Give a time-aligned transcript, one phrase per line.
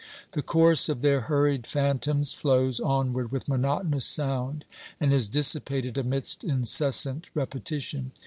[0.31, 4.65] The course of their hurried phantoms flows onward with monotonous sound,
[4.99, 8.11] and is dissipated amidst incessant repetition.